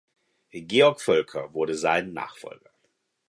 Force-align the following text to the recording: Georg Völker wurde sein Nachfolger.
Georg 0.55 0.99
Völker 0.99 1.53
wurde 1.53 1.75
sein 1.75 2.11
Nachfolger. 2.11 2.71